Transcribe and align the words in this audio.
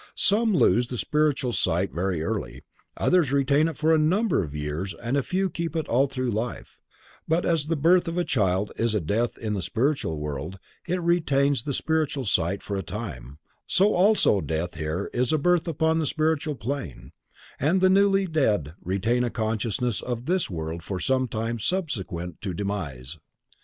Some 0.15 0.51
lose 0.55 0.87
the 0.87 0.97
spiritual 0.97 1.51
sight 1.51 1.91
very 1.93 2.23
early, 2.23 2.63
others 2.97 3.31
retain 3.31 3.67
it 3.67 3.77
for 3.77 3.93
a 3.93 3.99
number 3.99 4.41
of 4.43 4.55
years 4.55 4.95
and 4.95 5.15
a 5.15 5.21
few 5.21 5.47
keep 5.47 5.75
it 5.75 5.87
all 5.87 6.07
through 6.07 6.31
life, 6.31 6.79
but 7.27 7.45
as 7.45 7.67
the 7.67 7.75
birth 7.75 8.07
of 8.07 8.17
a 8.17 8.23
child 8.25 8.71
is 8.77 8.95
a 8.95 8.99
death 8.99 9.37
in 9.37 9.53
the 9.53 9.61
spiritual 9.61 10.19
world 10.19 10.57
and 10.87 10.95
it 10.95 10.99
retains 11.01 11.61
the 11.61 11.71
spiritual 11.71 12.25
sight 12.25 12.63
for 12.63 12.75
a 12.75 12.81
time, 12.81 13.37
so 13.67 13.93
also 13.93 14.41
death 14.41 14.73
here 14.73 15.11
is 15.13 15.31
a 15.31 15.37
birth 15.37 15.67
upon 15.67 15.99
the 15.99 16.07
spiritual 16.07 16.55
plane, 16.55 17.11
and 17.59 17.79
the 17.79 17.87
newly 17.87 18.25
dead 18.25 18.73
retain 18.83 19.23
a 19.23 19.29
consciousness 19.29 20.01
of 20.01 20.25
this 20.25 20.49
world 20.49 20.81
for 20.81 20.99
some 20.99 21.27
time 21.27 21.59
subsequent 21.59 22.41
to 22.41 22.55
demise. 22.55 23.19